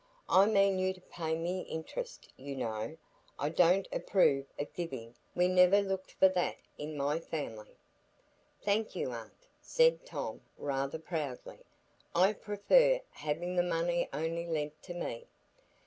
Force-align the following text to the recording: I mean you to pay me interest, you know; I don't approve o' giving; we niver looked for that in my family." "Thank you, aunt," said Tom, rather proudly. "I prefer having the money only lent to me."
I 0.29 0.47
mean 0.47 0.79
you 0.79 0.95
to 0.95 0.99
pay 1.01 1.35
me 1.37 1.59
interest, 1.61 2.33
you 2.35 2.55
know; 2.55 2.97
I 3.37 3.49
don't 3.49 3.87
approve 3.91 4.47
o' 4.59 4.65
giving; 4.73 5.13
we 5.35 5.47
niver 5.47 5.83
looked 5.83 6.13
for 6.13 6.27
that 6.29 6.55
in 6.75 6.97
my 6.97 7.19
family." 7.19 7.77
"Thank 8.63 8.95
you, 8.95 9.11
aunt," 9.11 9.45
said 9.61 10.03
Tom, 10.03 10.41
rather 10.57 10.97
proudly. 10.97 11.59
"I 12.15 12.33
prefer 12.33 12.99
having 13.11 13.55
the 13.55 13.61
money 13.61 14.09
only 14.11 14.47
lent 14.47 14.81
to 14.81 14.95
me." 14.95 15.27